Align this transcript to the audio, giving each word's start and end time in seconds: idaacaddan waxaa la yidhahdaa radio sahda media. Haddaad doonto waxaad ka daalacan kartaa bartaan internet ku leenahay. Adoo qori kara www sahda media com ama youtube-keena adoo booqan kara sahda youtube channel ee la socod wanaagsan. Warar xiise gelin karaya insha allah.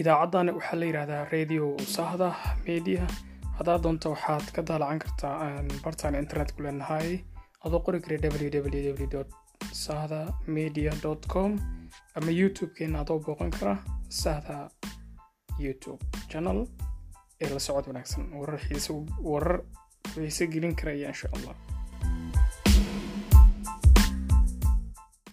idaacaddan 0.00 0.48
waxaa 0.56 0.78
la 0.80 0.86
yidhahdaa 0.90 1.24
radio 1.34 1.64
sahda 1.96 2.28
media. 2.66 3.02
Haddaad 3.58 3.82
doonto 3.84 4.10
waxaad 4.14 4.46
ka 4.54 4.62
daalacan 4.68 4.98
kartaa 5.04 5.34
bartaan 5.84 6.14
internet 6.22 6.50
ku 6.56 6.62
leenahay. 6.64 7.08
Adoo 7.64 7.80
qori 7.86 8.00
kara 8.04 8.16
www 8.24 9.24
sahda 9.84 10.20
media 10.56 10.92
com 11.32 11.50
ama 12.16 12.30
youtube-keena 12.40 13.00
adoo 13.04 13.18
booqan 13.26 13.50
kara 13.58 13.74
sahda 14.22 14.56
youtube 15.64 16.00
channel 16.30 16.60
ee 17.42 17.50
la 17.54 17.60
socod 17.66 17.86
wanaagsan. 17.90 18.24
Warar 19.30 19.60
xiise 20.14 20.44
gelin 20.54 20.74
karaya 20.80 21.08
insha 21.12 21.28
allah. 21.36 21.54